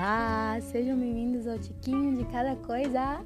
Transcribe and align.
Olá, 0.00 0.56
sejam 0.60 0.96
bem-vindos 0.96 1.48
ao 1.48 1.58
Tiquinho 1.58 2.16
de 2.16 2.24
Cada 2.26 2.54
Coisa. 2.54 3.20